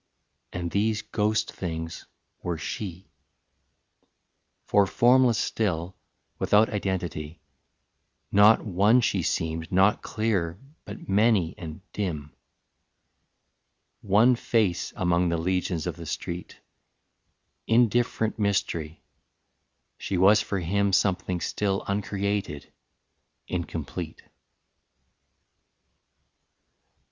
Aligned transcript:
And 0.51 0.71
these 0.71 1.03
ghost 1.03 1.51
things 1.51 2.07
were 2.41 2.57
she; 2.57 3.11
For 4.65 4.87
formless 4.87 5.37
still, 5.37 5.95
without 6.39 6.71
identity, 6.71 7.39
Not 8.31 8.65
one 8.65 9.01
she 9.01 9.21
seemed, 9.21 9.71
not 9.71 10.01
clear, 10.01 10.57
but 10.85 11.07
many 11.07 11.53
and 11.55 11.81
dim. 11.93 12.33
One 14.01 14.35
face 14.35 14.91
among 14.95 15.29
the 15.29 15.37
legions 15.37 15.85
of 15.85 15.97
the 15.97 16.07
street, 16.07 16.59
Indifferent 17.67 18.39
mystery, 18.39 19.03
she 19.99 20.17
was 20.17 20.41
for 20.41 20.59
him 20.61 20.93
Something 20.93 21.39
still 21.41 21.83
uncreated, 21.87 22.73
incomplete. 23.47 24.23